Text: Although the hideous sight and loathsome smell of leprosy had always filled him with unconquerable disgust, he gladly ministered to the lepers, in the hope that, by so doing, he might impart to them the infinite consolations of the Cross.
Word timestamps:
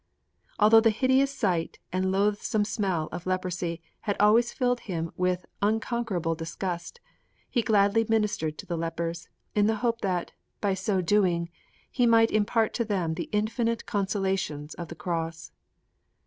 Although 0.57 0.79
the 0.81 0.89
hideous 0.89 1.29
sight 1.29 1.77
and 1.93 2.11
loathsome 2.11 2.65
smell 2.65 3.07
of 3.11 3.27
leprosy 3.27 3.83
had 3.99 4.15
always 4.19 4.51
filled 4.51 4.79
him 4.79 5.11
with 5.15 5.45
unconquerable 5.61 6.33
disgust, 6.33 6.99
he 7.51 7.61
gladly 7.61 8.03
ministered 8.09 8.57
to 8.57 8.65
the 8.65 8.79
lepers, 8.79 9.29
in 9.53 9.67
the 9.67 9.75
hope 9.85 10.01
that, 10.01 10.31
by 10.59 10.73
so 10.73 11.01
doing, 11.01 11.51
he 11.91 12.07
might 12.07 12.31
impart 12.31 12.73
to 12.73 12.83
them 12.83 13.13
the 13.13 13.29
infinite 13.31 13.85
consolations 13.85 14.73
of 14.73 14.87
the 14.87 14.95
Cross. 14.95 15.51